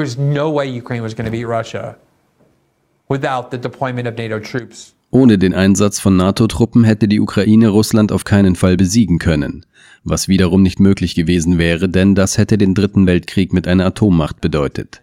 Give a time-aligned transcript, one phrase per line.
[0.00, 1.94] Was no way Ukraine was going to beat Russia
[3.10, 4.94] without the deployment of NATO troops.
[5.10, 9.66] Ohne den Einsatz von NATO-Truppen hätte die Ukraine Russland auf keinen Fall besiegen können,
[10.02, 14.40] was wiederum nicht möglich gewesen wäre, denn das hätte den Dritten Weltkrieg mit einer Atommacht
[14.40, 15.02] bedeutet.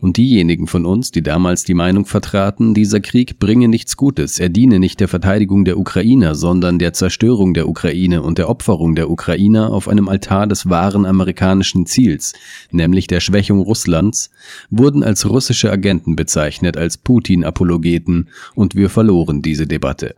[0.00, 4.48] Und diejenigen von uns, die damals die Meinung vertraten, dieser Krieg bringe nichts Gutes, er
[4.48, 9.10] diene nicht der Verteidigung der Ukrainer, sondern der Zerstörung der Ukraine und der Opferung der
[9.10, 12.32] Ukrainer auf einem Altar des wahren amerikanischen Ziels,
[12.70, 14.30] nämlich der Schwächung Russlands,
[14.70, 20.14] wurden als russische Agenten bezeichnet, als Putin-Apologeten, und wir verloren diese Debatte.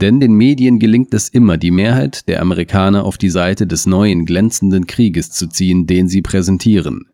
[0.00, 4.26] Denn den Medien gelingt es immer, die Mehrheit der Amerikaner auf die Seite des neuen
[4.26, 7.06] glänzenden Krieges zu ziehen, den sie präsentieren.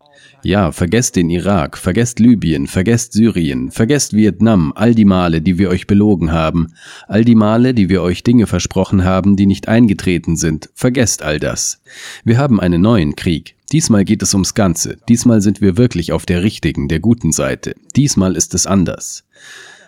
[0.42, 5.70] Ja, vergesst den Irak, vergesst Libyen, vergesst Syrien, vergesst Vietnam, all die Male, die wir
[5.70, 6.74] euch belogen haben,
[7.08, 11.40] all die Male, die wir euch Dinge versprochen haben, die nicht eingetreten sind, vergesst all
[11.40, 11.80] das.
[12.24, 13.56] Wir haben einen neuen Krieg.
[13.72, 17.74] Diesmal geht es ums Ganze, diesmal sind wir wirklich auf der richtigen, der guten Seite,
[17.96, 19.24] diesmal ist es anders.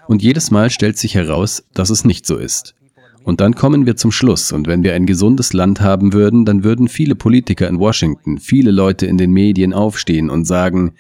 [0.08, 2.75] Und jedes Mal stellt sich heraus, dass es nicht so ist.
[3.26, 6.62] Und dann kommen wir zum Schluss, und wenn wir ein gesundes Land haben würden, dann
[6.62, 10.92] würden viele Politiker in Washington, viele Leute in den Medien aufstehen und sagen,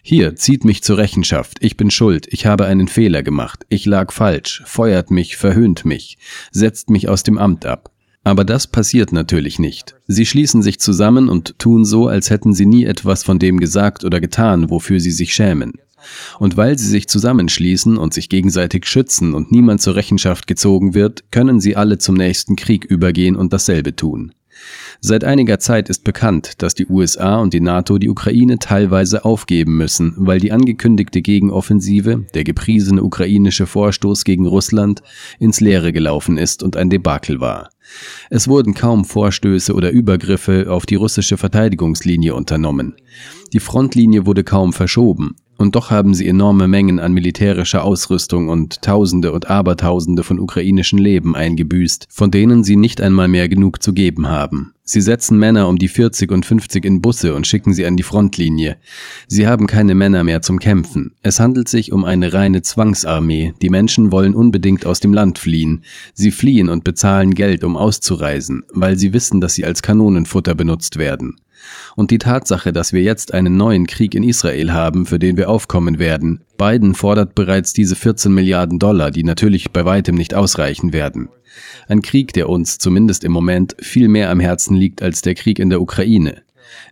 [0.00, 4.12] hier, zieht mich zur Rechenschaft, ich bin schuld, ich habe einen Fehler gemacht, ich lag
[4.12, 6.16] falsch, feuert mich, verhöhnt mich,
[6.52, 7.90] setzt mich aus dem Amt ab.
[8.22, 9.94] Aber das passiert natürlich nicht.
[10.06, 14.04] Sie schließen sich zusammen und tun so, als hätten sie nie etwas von dem gesagt
[14.04, 15.74] oder getan, wofür sie sich schämen.
[16.38, 21.30] Und weil sie sich zusammenschließen und sich gegenseitig schützen und niemand zur Rechenschaft gezogen wird,
[21.30, 24.32] können sie alle zum nächsten Krieg übergehen und dasselbe tun.
[25.00, 29.76] Seit einiger Zeit ist bekannt, dass die USA und die NATO die Ukraine teilweise aufgeben
[29.76, 35.02] müssen, weil die angekündigte Gegenoffensive, der gepriesene ukrainische Vorstoß gegen Russland,
[35.38, 37.70] ins Leere gelaufen ist und ein Debakel war.
[38.30, 42.94] Es wurden kaum Vorstöße oder Übergriffe auf die russische Verteidigungslinie unternommen.
[43.52, 48.82] Die Frontlinie wurde kaum verschoben, und doch haben sie enorme Mengen an militärischer Ausrüstung und
[48.82, 53.92] Tausende und Abertausende von ukrainischen Leben eingebüßt, von denen sie nicht einmal mehr genug zu
[53.92, 54.74] geben haben.
[54.86, 58.02] Sie setzen Männer um die 40 und 50 in Busse und schicken sie an die
[58.02, 58.76] Frontlinie.
[59.28, 61.12] Sie haben keine Männer mehr zum Kämpfen.
[61.22, 63.54] Es handelt sich um eine reine Zwangsarmee.
[63.62, 65.84] Die Menschen wollen unbedingt aus dem Land fliehen.
[66.12, 70.98] Sie fliehen und bezahlen Geld, um auszureisen, weil sie wissen, dass sie als Kanonenfutter benutzt
[70.98, 71.36] werden.
[71.96, 75.48] Und die Tatsache, dass wir jetzt einen neuen Krieg in Israel haben, für den wir
[75.48, 76.40] aufkommen werden.
[76.56, 81.28] Biden fordert bereits diese 14 Milliarden Dollar, die natürlich bei weitem nicht ausreichen werden.
[81.88, 85.58] Ein Krieg, der uns zumindest im Moment viel mehr am Herzen liegt als der Krieg
[85.58, 86.42] in der Ukraine.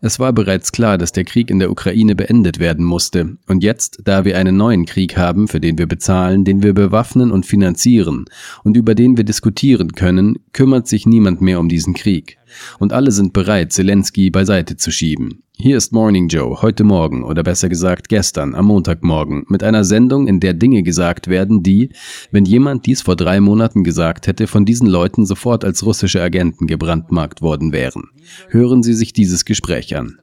[0.01, 3.37] Es war bereits klar, dass der Krieg in der Ukraine beendet werden musste.
[3.47, 7.31] Und jetzt, da wir einen neuen Krieg haben, für den wir bezahlen, den wir bewaffnen
[7.31, 8.25] und finanzieren
[8.65, 12.39] und über den wir diskutieren können, kümmert sich niemand mehr um diesen Krieg.
[12.79, 15.43] Und alle sind bereit, Zelensky beiseite zu schieben.
[15.63, 20.27] Hier ist Morning Joe, heute Morgen oder besser gesagt gestern, am Montagmorgen, mit einer Sendung,
[20.27, 21.93] in der Dinge gesagt werden, die,
[22.33, 26.67] wenn jemand dies vor drei Monaten gesagt hätte, von diesen Leuten sofort als russische Agenten
[26.67, 28.11] gebrandmarkt worden wären.
[28.49, 30.19] Hören Sie sich dieses Gespräch an.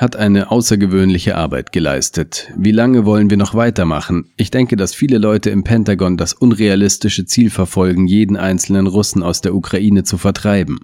[0.00, 2.50] Hat eine außergewöhnliche Arbeit geleistet.
[2.56, 4.32] Wie lange wollen wir noch weitermachen?
[4.36, 9.42] Ich denke, dass viele Leute im Pentagon das unrealistische Ziel verfolgen, jeden einzelnen Russen aus
[9.42, 10.80] der Ukraine zu vertreiben.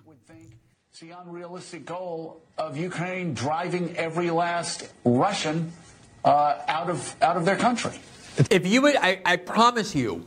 [8.53, 10.21] If you would, I, I promise you,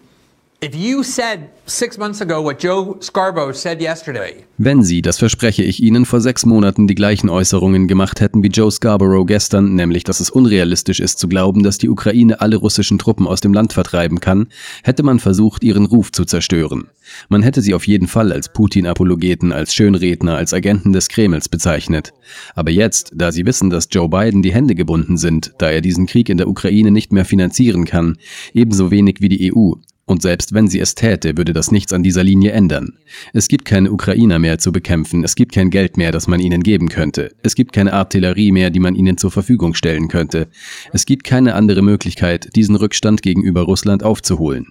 [4.58, 8.48] Wenn Sie, das verspreche ich Ihnen, vor sechs Monaten die gleichen Äußerungen gemacht hätten wie
[8.48, 12.98] Joe Scarborough gestern, nämlich dass es unrealistisch ist zu glauben, dass die Ukraine alle russischen
[12.98, 14.48] Truppen aus dem Land vertreiben kann,
[14.84, 16.88] hätte man versucht, ihren Ruf zu zerstören.
[17.28, 22.14] Man hätte sie auf jeden Fall als Putin-Apologeten, als Schönredner, als Agenten des Kremls bezeichnet.
[22.56, 26.06] Aber jetzt, da sie wissen, dass Joe Biden die Hände gebunden sind, da er diesen
[26.06, 28.18] Krieg in der Ukraine nicht mehr finanzieren kann,
[28.54, 29.74] ebenso wenig wie die EU,
[30.06, 32.98] und selbst wenn sie es täte, würde das nichts an dieser Linie ändern.
[33.32, 36.62] Es gibt keine Ukrainer mehr zu bekämpfen, es gibt kein Geld mehr, das man ihnen
[36.62, 37.32] geben könnte.
[37.42, 40.48] Es gibt keine Artillerie mehr, die man ihnen zur Verfügung stellen könnte.
[40.92, 44.68] Es gibt keine andere Möglichkeit, diesen Rückstand gegenüber Russland aufzuholen.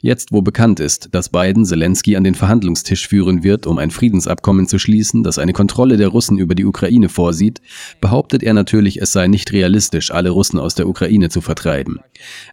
[0.00, 4.68] Jetzt, wo bekannt ist, dass Biden Zelensky an den Verhandlungstisch führen wird, um ein Friedensabkommen
[4.68, 7.60] zu schließen, das eine Kontrolle der Russen über die Ukraine vorsieht,
[8.00, 11.98] behauptet er natürlich, es sei nicht realistisch, alle Russen aus der Ukraine zu vertreiben.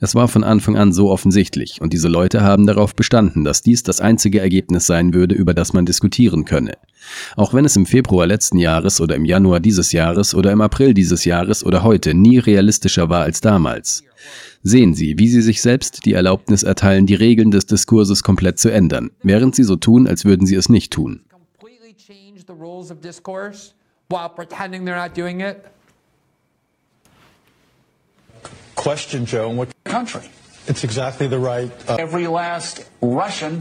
[0.02, 3.84] Es war von Anfang an so offensichtlich, und diese Leute haben darauf bestanden, dass dies
[3.84, 6.74] das einzige Ergebnis sein würde, über das man diskutieren könne.
[7.36, 10.94] Auch wenn es im Februar letzten Jahres oder im Januar dieses Jahres oder im April
[10.94, 14.04] dieses Jahres oder heute nie realistischer war als damals.
[14.64, 18.70] Sehen Sie, wie Sie sich selbst die Erlaubnis erteilen, die Regeln des Diskurses komplett zu
[18.70, 21.22] ändern, während Sie so tun, als würden Sie es nicht tun.
[28.76, 30.30] Question, Joe, in what country?
[30.68, 31.72] It's exactly the right.
[31.88, 32.86] Uh, Every last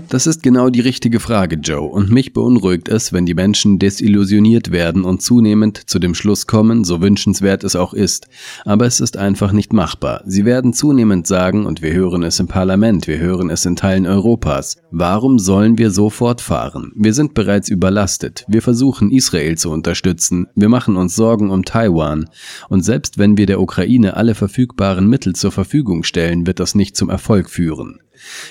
[0.08, 4.70] Das ist genau die richtige Frage, Joe, und mich beunruhigt es, wenn die Menschen desillusioniert
[4.70, 8.28] werden und zunehmend zu dem Schluss kommen, so wünschenswert es auch ist.
[8.64, 10.22] Aber es ist einfach nicht machbar.
[10.26, 14.06] Sie werden zunehmend sagen, und wir hören es im Parlament, wir hören es in Teilen
[14.06, 16.92] Europas, warum sollen wir so fortfahren?
[16.94, 18.44] Wir sind bereits überlastet.
[18.48, 20.46] Wir versuchen Israel zu unterstützen.
[20.54, 22.28] Wir machen uns Sorgen um Taiwan.
[22.68, 26.96] Und selbst wenn wir der Ukraine alle verfügbaren Mittel zur Verfügung stellen, wird das nicht
[26.96, 28.00] zum Erfolg führen.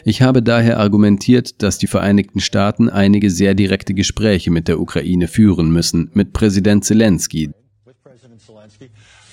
[0.04, 5.28] Ich habe daher argumentiert, dass die Vereinigten Staaten einige sehr direkte Gespräche mit der Ukraine
[5.28, 7.52] führen müssen, mit Präsident Zelensky.
[7.86, 8.90] with President Zelensky,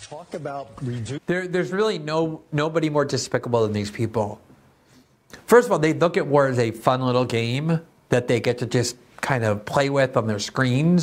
[0.09, 1.21] talk about reducing.
[1.27, 4.39] There, there's really no nobody more despicable than these people.
[5.47, 8.59] First of all, they look at war as a fun little game that they get
[8.59, 8.97] to just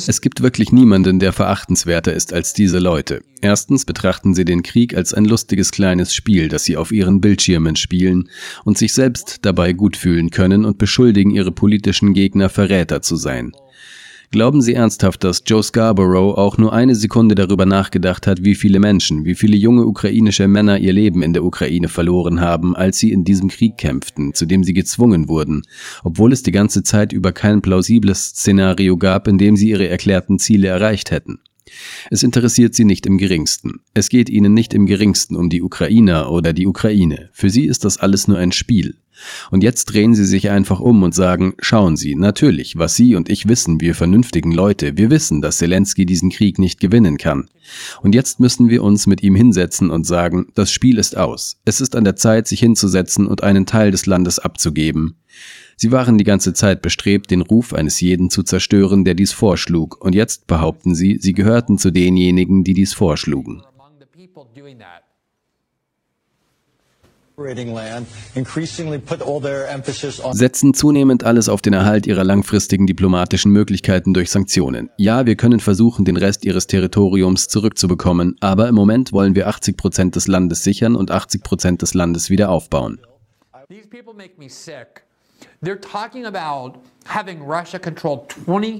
[0.06, 3.22] Es gibt wirklich niemanden, der verachtenswerter ist als diese Leute.
[3.40, 7.74] Erstens betrachten sie den Krieg als ein lustiges kleines Spiel, das sie auf ihren Bildschirmen
[7.76, 8.28] spielen
[8.64, 13.52] und sich selbst dabei gut fühlen können und beschuldigen ihre politischen Gegner Verräter zu sein.
[14.30, 18.78] Glauben Sie ernsthaft, dass Joe Scarborough auch nur eine Sekunde darüber nachgedacht hat, wie viele
[18.78, 23.10] Menschen, wie viele junge ukrainische Männer ihr Leben in der Ukraine verloren haben, als sie
[23.10, 25.62] in diesem Krieg kämpften, zu dem sie gezwungen wurden,
[26.04, 30.38] obwohl es die ganze Zeit über kein plausibles Szenario gab, in dem sie ihre erklärten
[30.38, 31.38] Ziele erreicht hätten?
[32.10, 33.80] Es interessiert sie nicht im geringsten.
[33.94, 37.30] Es geht ihnen nicht im geringsten um die Ukrainer oder die Ukraine.
[37.32, 38.96] Für sie ist das alles nur ein Spiel.
[39.50, 43.28] Und jetzt drehen sie sich einfach um und sagen, schauen Sie, natürlich, was Sie und
[43.28, 47.48] ich wissen, wir vernünftigen Leute, wir wissen, dass Zelensky diesen Krieg nicht gewinnen kann.
[48.02, 51.60] Und jetzt müssen wir uns mit ihm hinsetzen und sagen, das Spiel ist aus.
[51.64, 55.16] Es ist an der Zeit, sich hinzusetzen und einen Teil des Landes abzugeben.
[55.76, 60.02] Sie waren die ganze Zeit bestrebt, den Ruf eines jeden zu zerstören, der dies vorschlug,
[60.04, 63.62] und jetzt behaupten sie, sie gehörten zu denjenigen, die dies vorschlugen.
[63.76, 64.98] Among the people doing that.
[64.98, 67.27] operating land, increasingly put all their emphasis on
[70.32, 74.90] setzen zunehmend alles auf den Erhalt ihrer langfristigen diplomatischen Möglichkeiten durch Sanktionen.
[74.96, 79.76] Ja, wir können versuchen, den Rest ihres Territoriums zurückzubekommen, aber im Moment wollen wir 80
[79.76, 82.98] Prozent des Landes sichern und 80 Prozent des Landes wieder aufbauen.
[83.68, 85.07] These people make me sick.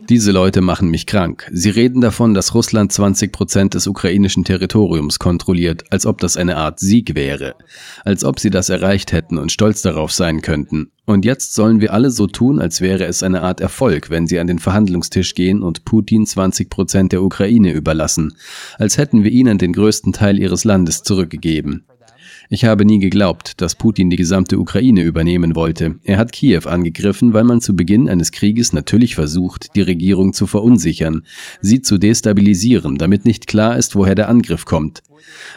[0.08, 1.48] Diese Leute machen mich krank.
[1.50, 6.56] Sie reden davon, dass Russland 20 Prozent des ukrainischen Territoriums kontrolliert, als ob das eine
[6.56, 7.56] Art Sieg wäre.
[8.04, 10.92] Als ob sie das erreicht hätten und stolz darauf sein könnten.
[11.04, 14.38] Und jetzt sollen wir alle so tun, als wäre es eine Art Erfolg, wenn sie
[14.38, 18.36] an den Verhandlungstisch gehen und Putin 20 Prozent der Ukraine überlassen.
[18.78, 21.87] Als hätten wir ihnen den größten Teil ihres Landes zurückgegeben.
[22.50, 25.96] Ich habe nie geglaubt, dass Putin die gesamte Ukraine übernehmen wollte.
[26.02, 30.46] Er hat Kiew angegriffen, weil man zu Beginn eines Krieges natürlich versucht, die Regierung zu
[30.46, 31.26] verunsichern,
[31.60, 35.02] sie zu destabilisieren, damit nicht klar ist, woher der Angriff kommt.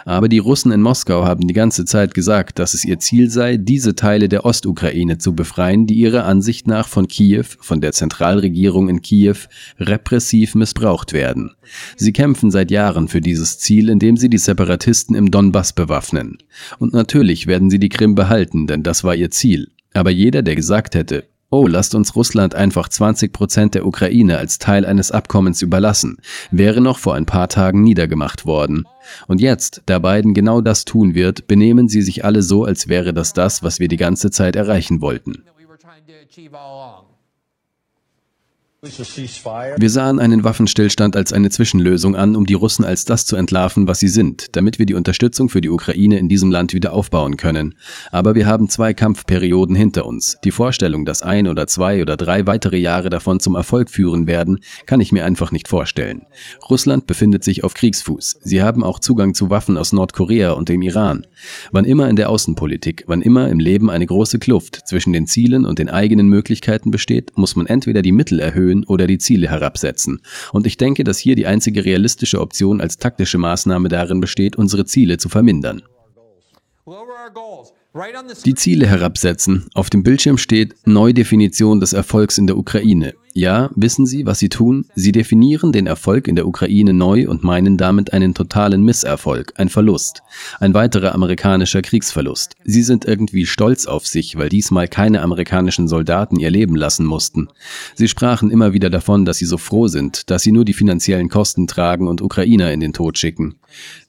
[0.06, 3.58] Aber die Russen in Moskau haben die ganze Zeit gesagt, dass es ihr Ziel sei,
[3.58, 8.90] diese Teile der Ostukraine zu befreien, die ihrer Ansicht nach von Kiew, von der Zentralregierung
[8.90, 9.38] in Kiew,
[9.80, 11.52] repressiv missbraucht werden.
[11.96, 16.38] Sie kämpfen seit Jahren für dieses Ziel, indem sie die Separatisten im Donbass bewaffnen.
[16.80, 19.70] Und natürlich werden sie die Krim behalten, denn das war ihr Ziel.
[19.94, 24.58] Aber jeder, der gesagt hätte, oh, lasst uns Russland einfach 20 Prozent der Ukraine als
[24.58, 26.18] Teil eines Abkommens überlassen,
[26.50, 28.88] wäre noch vor ein paar Tagen niedergemacht worden.
[29.28, 33.14] Und jetzt, da Biden genau das tun wird, benehmen sie sich alle so, als wäre
[33.14, 35.44] das das, was wir die ganze Zeit erreichen wollten.
[35.46, 37.06] that we were trying to achieve all along.
[37.06, 37.12] a ceasefire.
[38.84, 43.88] Wir sahen einen Waffenstillstand als eine Zwischenlösung an, um die Russen als das zu entlarven,
[43.88, 47.38] was sie sind, damit wir die Unterstützung für die Ukraine in diesem Land wieder aufbauen
[47.38, 47.76] können.
[48.12, 50.40] Aber wir haben zwei Kampfperioden hinter uns.
[50.44, 54.62] Die Vorstellung, dass ein oder zwei oder drei weitere Jahre davon zum Erfolg führen werden,
[54.88, 56.26] kann ich mir einfach nicht vorstellen.
[56.68, 58.40] Russland befindet sich auf Kriegsfuß.
[58.42, 61.28] Sie haben auch Zugang zu Waffen aus Nordkorea und dem Iran.
[61.72, 65.68] Wann immer in der Außenpolitik, wann immer im Leben eine große Kluft zwischen den Zielen
[65.68, 70.22] und den eigenen Möglichkeiten besteht, muss man entweder die Mittel erhöhen oder die Ziele herabsetzen.
[70.52, 74.86] Und ich denke, dass hier die einzige realistische Option als taktische Maßnahme darin besteht, unsere
[74.86, 75.84] Ziele zu vermindern.
[76.86, 77.74] Lower our goals.
[78.46, 79.66] Die Ziele herabsetzen.
[79.74, 83.16] Auf dem Bildschirm steht Neudefinition des Erfolgs in der Ukraine.
[83.34, 84.86] Ja, wissen Sie, was Sie tun?
[84.96, 89.68] Sie definieren den Erfolg in der Ukraine neu und meinen damit einen totalen Misserfolg, ein
[89.68, 90.24] Verlust,
[90.62, 92.56] ein weiterer amerikanischer Kriegsverlust.
[92.64, 97.50] Sie sind irgendwie stolz auf sich, weil diesmal keine amerikanischen Soldaten ihr Leben lassen mussten.
[97.96, 101.28] Sie sprachen immer wieder davon, dass sie so froh sind, dass sie nur die finanziellen
[101.28, 103.56] Kosten tragen und Ukrainer in den Tod schicken.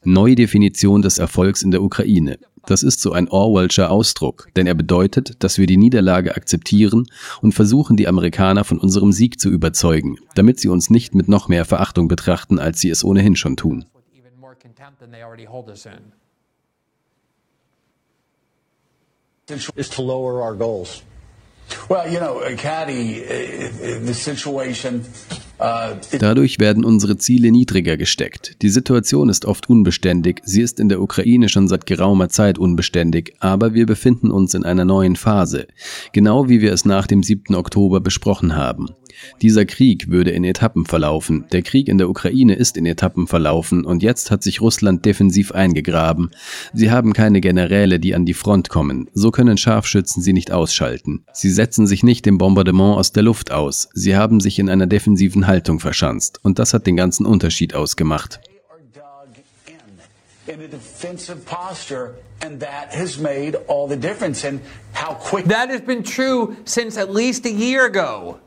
[0.05, 2.39] Neudefinition des Erfolgs in der Ukraine.
[2.67, 7.07] Das ist so ein falscher Ausdruck, denn er bedeutet, dass wir die Niederlage akzeptieren
[7.41, 11.49] und versuchen, die Amerikaner von unserem Sieg zu überzeugen, damit sie uns nicht mit noch
[11.49, 13.85] mehr Verachtung betrachten, als sie es ohnehin schon tun.
[21.89, 25.05] Well, you know, Caddy, uh, uh, the situation.
[26.13, 28.57] It- Dadurch werden unsere Ziele niedriger gesteckt.
[28.63, 33.35] Die Situation ist oft unbeständig, sie ist in der Ukraine schon seit geraumer Zeit unbeständig,
[33.41, 35.67] aber wir befinden uns in einer neuen Phase,
[36.13, 37.55] genau wie wir es nach dem 7.
[37.55, 38.89] Oktober besprochen haben.
[39.41, 41.45] Dieser Krieg würde in Etappen verlaufen.
[41.53, 45.53] Der Krieg in der Ukraine ist in Etappen verlaufen und jetzt hat sich Russland defensiv
[45.53, 46.31] eingegraben.
[46.73, 49.09] Sie haben keine Generäle, die an die Front kommen.
[49.15, 51.25] So können Scharfschützen sie nicht ausschalten.
[51.33, 53.89] Sie setzen sich nicht dem Bombardement aus der Luft aus.
[53.95, 58.41] Sie haben sich in einer defensiven Haltung verschanzt und das hat den ganzen Unterschied ausgemacht.
[60.49, 64.61] in, a defensive posture, and that has made all the difference in
[64.93, 68.41] how quick That has been true since at least a year ago.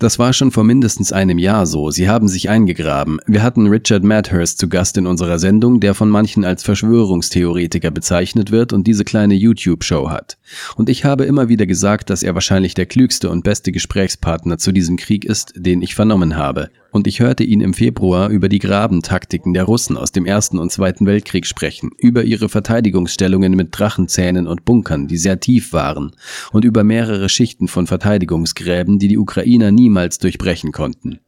[0.00, 1.90] Das war schon vor mindestens einem Jahr so.
[1.90, 3.20] Sie haben sich eingegraben.
[3.26, 8.50] Wir hatten Richard Madhurst zu Gast in unserer Sendung, der von manchen als Verschwörungstheoretiker bezeichnet
[8.50, 10.38] wird und diese kleine YouTube-Show hat.
[10.74, 14.72] Und ich habe immer wieder gesagt, dass er wahrscheinlich der klügste und beste Gesprächspartner zu
[14.72, 16.70] diesem Krieg ist, den ich vernommen habe.
[16.92, 20.72] Und ich hörte ihn im Februar über die Grabentaktiken der Russen aus dem Ersten und
[20.72, 26.12] Zweiten Weltkrieg sprechen, über ihre Verteidigungsstellungen mit Drachenzähnen und Bunkern, die sehr tief waren,
[26.52, 31.20] und über mehrere Schichten von Verteidigungsgräben, die die Ukrainer niemals durchbrechen konnten.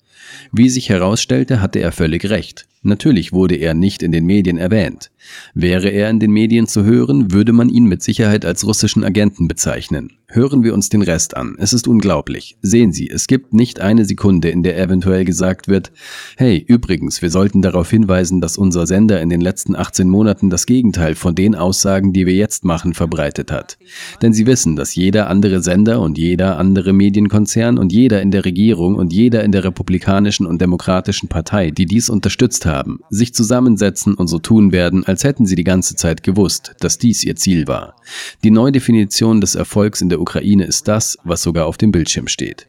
[0.50, 2.66] Wie sich herausstellte, hatte er völlig recht.
[2.82, 5.10] Natürlich wurde er nicht in den Medien erwähnt.
[5.54, 9.48] Wäre er in den Medien zu hören, würde man ihn mit Sicherheit als russischen Agenten
[9.48, 10.12] bezeichnen.
[10.34, 11.56] Hören wir uns den Rest an.
[11.58, 12.56] Es ist unglaublich.
[12.62, 15.92] Sehen Sie, es gibt nicht eine Sekunde, in der eventuell gesagt wird,
[16.38, 20.64] hey, übrigens, wir sollten darauf hinweisen, dass unser Sender in den letzten 18 Monaten das
[20.64, 23.76] Gegenteil von den Aussagen, die wir jetzt machen, verbreitet hat.
[24.22, 28.46] Denn Sie wissen, dass jeder andere Sender und jeder andere Medienkonzern und jeder in der
[28.46, 34.14] Regierung und jeder in der Republikanischen und Demokratischen Partei, die dies unterstützt haben, sich zusammensetzen
[34.14, 37.68] und so tun werden, als hätten sie die ganze Zeit gewusst, dass dies ihr Ziel
[37.68, 37.96] war.
[38.42, 42.66] Die Neudefinition des Erfolgs in der Ukraine ist das, was sogar auf dem Bildschirm steht.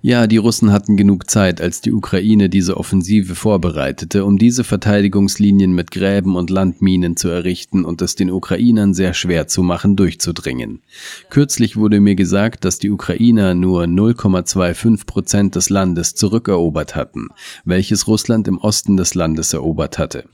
[0.00, 5.72] Ja, die Russen hatten genug Zeit, als die Ukraine diese Offensive vorbereitete, um diese Verteidigungslinien
[5.72, 10.82] mit Gräben und Landminen zu errichten und es den Ukrainern sehr schwer zu machen, durchzudringen.
[11.28, 17.28] Kürzlich wurde mir gesagt, dass die Ukrainer nur 0,25 Prozent des Landes zurückerobert hatten,
[17.64, 20.24] welches Russland im Osten des Landes erobert hatte.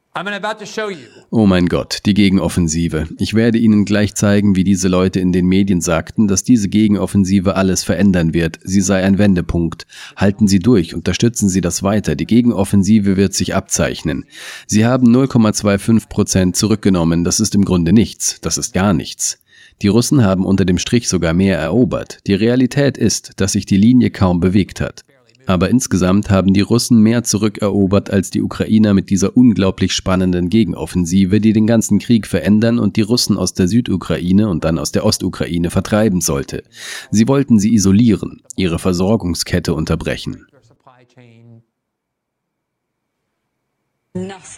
[1.29, 3.07] Oh mein Gott, die Gegenoffensive.
[3.19, 7.55] Ich werde Ihnen gleich zeigen, wie diese Leute in den Medien sagten, dass diese Gegenoffensive
[7.55, 8.59] alles verändern wird.
[8.63, 9.85] Sie sei ein Wendepunkt.
[10.17, 12.15] Halten Sie durch, unterstützen Sie das weiter.
[12.15, 14.25] Die Gegenoffensive wird sich abzeichnen.
[14.65, 17.23] Sie haben 0,25 Prozent zurückgenommen.
[17.23, 18.41] Das ist im Grunde nichts.
[18.41, 19.39] Das ist gar nichts.
[19.81, 22.17] Die Russen haben unter dem Strich sogar mehr erobert.
[22.27, 25.05] Die Realität ist, dass sich die Linie kaum bewegt hat.
[25.45, 31.39] Aber insgesamt haben die Russen mehr zurückerobert als die Ukrainer mit dieser unglaublich spannenden Gegenoffensive,
[31.39, 35.05] die den ganzen Krieg verändern und die Russen aus der Südukraine und dann aus der
[35.05, 36.63] Ostukraine vertreiben sollte.
[37.11, 40.45] Sie wollten sie isolieren, ihre Versorgungskette unterbrechen.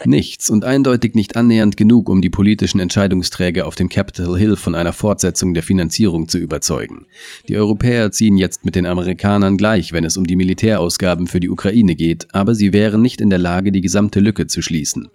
[0.06, 4.74] Nichts und eindeutig nicht annähernd genug, um die politischen Entscheidungsträger auf dem Capitol Hill von
[4.74, 7.04] einer Fortsetzung der Finanzierung zu überzeugen.
[7.48, 11.50] Die Europäer ziehen jetzt mit den Amerikanern gleich, wenn es um die Militärausgaben für die
[11.50, 15.08] Ukraine geht, aber sie wären nicht in der Lage, die gesamte Lücke zu schließen.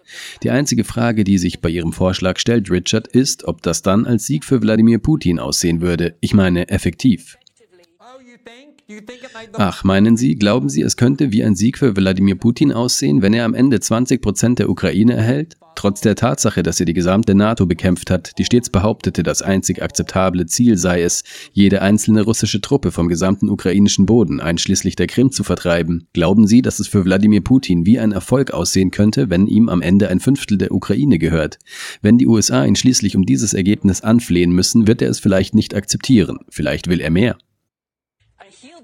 [0.44, 4.28] Die einzige Frage, die sich bei ihrem Vorschlag stellt, Richard, ist, ob das dann als
[4.28, 6.16] Sieg für Wladimir Putin aussehen würde.
[6.20, 7.40] Ich meine, effektiv.
[9.54, 13.34] Ach, meinen Sie, glauben Sie, es könnte wie ein Sieg für Wladimir Putin aussehen, wenn
[13.34, 15.58] er am Ende 20 Prozent der Ukraine erhält?
[15.76, 19.84] Trotz der Tatsache, dass er die gesamte NATO bekämpft hat, die stets behauptete, das einzig
[19.84, 25.32] akzeptable Ziel sei es, jede einzelne russische Truppe vom gesamten ukrainischen Boden, einschließlich der Krim,
[25.32, 29.48] zu vertreiben, glauben Sie, dass es für Wladimir Putin wie ein Erfolg aussehen könnte, wenn
[29.48, 31.60] ihm am Ende ein Fünftel der Ukraine gehört?
[32.02, 35.76] Wenn die USA ihn schließlich um dieses Ergebnis anflehen müssen, wird er es vielleicht nicht
[35.76, 36.40] akzeptieren.
[36.50, 37.38] Vielleicht will er mehr.
[38.62, 38.77] He'll be able to sell that and he will.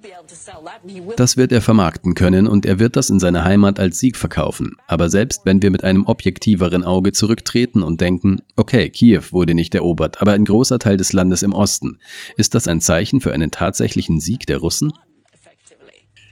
[1.17, 4.75] Das wird er vermarkten können und er wird das in seiner Heimat als Sieg verkaufen.
[4.87, 9.75] Aber selbst wenn wir mit einem objektiveren Auge zurücktreten und denken, okay, Kiew wurde nicht
[9.75, 11.99] erobert, aber ein großer Teil des Landes im Osten,
[12.37, 14.93] ist das ein Zeichen für einen tatsächlichen Sieg der Russen?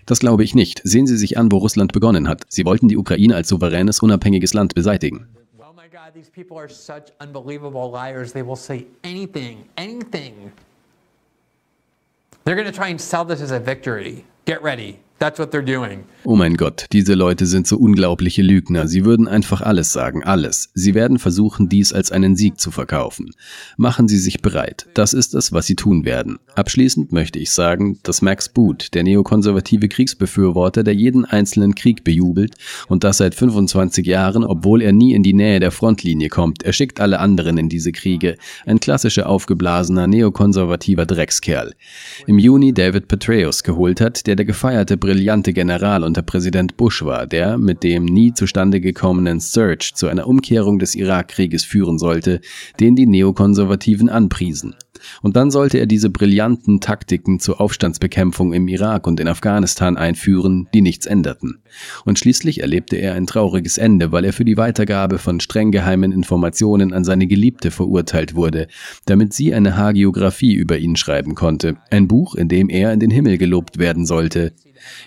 [0.06, 0.82] Das glaube ich nicht.
[0.84, 2.44] Sehen Sie sich an, wo Russland begonnen hat.
[2.50, 5.28] Sie wollten die Ukraine als souveränes, unabhängiges Land beseitigen.
[5.60, 8.34] Oh my God, these people are such unbelievable liars.
[8.34, 10.51] They will say anything, anything.
[12.43, 14.25] They're going to try and sell this as a victory.
[14.51, 15.00] Get ready.
[15.22, 16.05] That's what they're doing.
[16.24, 18.88] Oh mein Gott, diese Leute sind so unglaubliche Lügner.
[18.88, 20.70] Sie würden einfach alles sagen, alles.
[20.74, 23.29] Sie werden versuchen, dies als einen Sieg zu verkaufen.
[23.77, 24.88] Machen Sie sich bereit.
[24.96, 26.39] Das ist es, was Sie tun werden.
[26.55, 32.55] Abschließend möchte ich sagen, dass Max Boot, der neokonservative Kriegsbefürworter, der jeden einzelnen Krieg bejubelt
[32.88, 36.74] und das seit 25 Jahren, obwohl er nie in die Nähe der Frontlinie kommt, er
[36.74, 38.38] schickt alle anderen in diese Kriege.
[38.65, 41.75] Ein klassischer aufgeblasener neokonservativer Dreckskerl.
[42.25, 47.27] Im Juni David Petraeus geholt hat, der der gefeierte brillante General unter Präsident Bush war,
[47.27, 52.41] der mit dem nie zustande gekommenen Surge zu einer Umkehrung des Irakkrieges führen sollte,
[52.79, 54.74] den die Neokonservativen anpriesen.
[55.22, 60.67] Und dann sollte er diese brillanten Taktiken zur Aufstandsbekämpfung im Irak und in Afghanistan einführen,
[60.74, 61.62] die nichts änderten.
[62.05, 66.12] Und schließlich erlebte er ein trauriges Ende, weil er für die Weitergabe von streng geheimen
[66.12, 68.67] Informationen an seine Geliebte verurteilt wurde,
[69.05, 73.12] damit sie eine Hagiografie über ihn schreiben konnte, ein Buch, in dem er in den
[73.12, 74.53] Himmel gelobt werden sollte.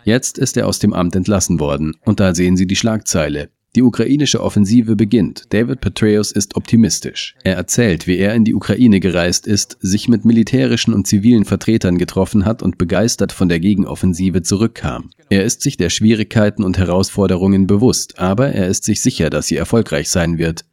[0.04, 3.50] Jetzt ist er aus dem Amt entlassen worden, und da sehen Sie die Schlagzeile.
[3.76, 5.52] Die ukrainische Offensive beginnt.
[5.52, 7.34] David Petraeus ist optimistisch.
[7.42, 11.98] Er erzählt, wie er in die Ukraine gereist ist, sich mit militärischen und zivilen Vertretern
[11.98, 15.10] getroffen hat und begeistert von der Gegenoffensive zurückkam.
[15.28, 19.56] Er ist sich der Schwierigkeiten und Herausforderungen bewusst, aber er ist sich sicher, dass sie
[19.56, 20.64] erfolgreich sein wird.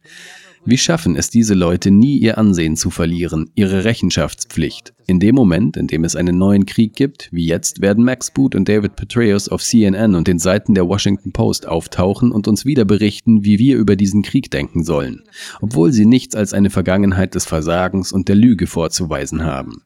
[0.64, 4.94] Wie schaffen es diese Leute nie, ihr Ansehen zu verlieren, ihre Rechenschaftspflicht?
[5.08, 8.54] In dem Moment, in dem es einen neuen Krieg gibt, wie jetzt, werden Max Boot
[8.54, 12.84] und David Petraeus auf CNN und den Seiten der Washington Post auftauchen und uns wieder
[12.84, 15.24] berichten, wie wir über diesen Krieg denken sollen,
[15.60, 19.82] obwohl sie nichts als eine Vergangenheit des Versagens und der Lüge vorzuweisen haben.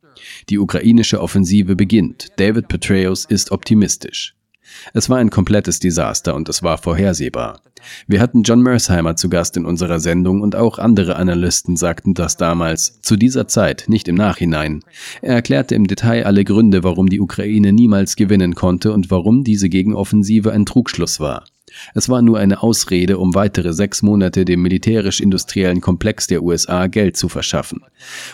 [0.51, 2.29] Die ukrainische Offensive beginnt.
[2.37, 4.35] David Petraeus ist optimistisch.
[4.93, 7.63] Es war ein komplettes Desaster und es war vorhersehbar.
[8.07, 12.37] Wir hatten John Mersheimer zu Gast in unserer Sendung und auch andere Analysten sagten das
[12.37, 14.83] damals, zu dieser Zeit, nicht im Nachhinein.
[15.23, 19.69] Er erklärte im Detail alle Gründe, warum die Ukraine niemals gewinnen konnte und warum diese
[19.69, 21.45] Gegenoffensive ein Trugschluss war.
[21.95, 27.17] Es war nur eine Ausrede, um weitere sechs Monate dem militärisch-industriellen Komplex der USA Geld
[27.17, 27.83] zu verschaffen.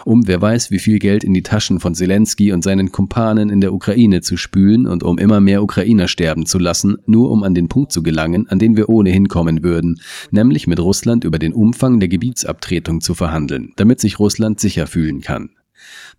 [0.04, 3.60] Um wer weiß wie viel Geld in die Taschen von Zelensky und seinen Kumpanen in
[3.60, 7.54] der Ukraine zu spülen und um immer mehr Ukrainer sterben zu lassen, nur um an
[7.54, 10.00] den Punkt zu gelangen, an den wir ohnehin kommen würden,
[10.30, 15.20] nämlich mit Russland über den Umfang der Gebietsabtretung zu verhandeln, damit sich Russland sicher fühlen
[15.20, 15.50] kann.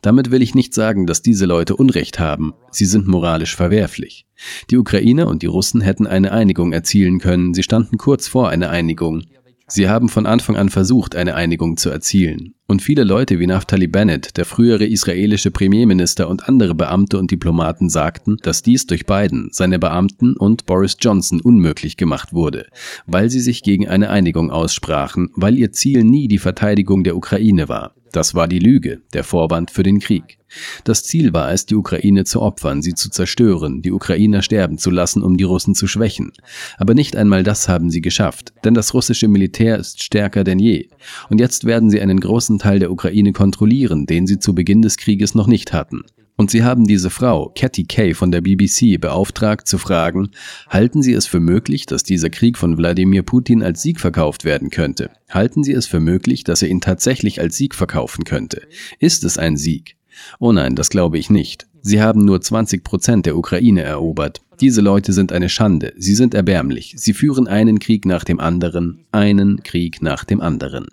[0.01, 4.25] Damit will ich nicht sagen, dass diese Leute Unrecht haben, sie sind moralisch verwerflich.
[4.69, 8.69] Die Ukrainer und die Russen hätten eine Einigung erzielen können, sie standen kurz vor einer
[8.69, 9.23] Einigung.
[9.67, 12.53] Sie haben von Anfang an versucht, eine Einigung zu erzielen.
[12.67, 17.89] Und viele Leute wie Naftali Bennett, der frühere israelische Premierminister und andere Beamte und Diplomaten
[17.89, 22.67] sagten, dass dies durch Biden, seine Beamten und Boris Johnson unmöglich gemacht wurde,
[23.05, 27.69] weil sie sich gegen eine Einigung aussprachen, weil ihr Ziel nie die Verteidigung der Ukraine
[27.69, 27.95] war.
[28.13, 30.37] Das war die Lüge, der Vorwand für den Krieg.
[30.83, 34.91] Das Ziel war es, die Ukraine zu opfern, sie zu zerstören, die Ukrainer sterben zu
[34.91, 36.31] lassen, um die Russen zu schwächen.
[36.77, 40.89] Aber nicht einmal das haben sie geschafft, denn das russische Militär ist stärker denn je.
[41.31, 44.97] Und jetzt werden sie einen großen Teil der Ukraine kontrollieren, den sie zu Beginn des
[44.97, 46.03] Krieges noch nicht hatten.
[46.35, 50.31] Und sie haben diese Frau, Cathy Kay von der BBC, beauftragt zu fragen,
[50.67, 54.71] halten Sie es für möglich, dass dieser Krieg von Wladimir Putin als Sieg verkauft werden
[54.71, 55.11] könnte?
[55.29, 58.63] Halten Sie es für möglich, dass er ihn tatsächlich als Sieg verkaufen könnte?
[58.99, 59.95] Ist es ein Sieg?
[60.39, 61.67] Oh nein, das glaube ich nicht.
[61.81, 64.41] Sie haben nur 20 Prozent der Ukraine erobert.
[64.61, 65.93] Diese Leute sind eine Schande.
[65.97, 66.93] Sie sind erbärmlich.
[66.97, 70.87] Sie führen einen Krieg nach dem anderen, einen Krieg nach dem anderen.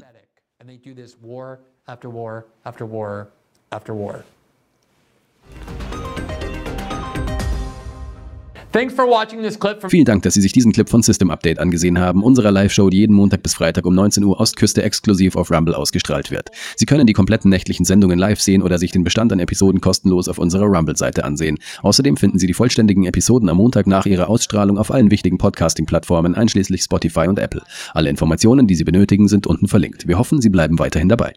[9.90, 12.98] Vielen Dank, dass Sie sich diesen Clip von System Update angesehen haben, unserer Live-Show, die
[12.98, 16.50] jeden Montag bis Freitag um 19 Uhr Ostküste exklusiv auf Rumble ausgestrahlt wird.
[16.76, 20.28] Sie können die kompletten nächtlichen Sendungen live sehen oder sich den Bestand an Episoden kostenlos
[20.28, 21.58] auf unserer Rumble-Seite ansehen.
[21.82, 26.36] Außerdem finden Sie die vollständigen Episoden am Montag nach ihrer Ausstrahlung auf allen wichtigen Podcasting-Plattformen,
[26.36, 27.62] einschließlich Spotify und Apple.
[27.92, 30.06] Alle Informationen, die Sie benötigen, sind unten verlinkt.
[30.06, 31.34] Wir hoffen, Sie bleiben weiterhin dabei.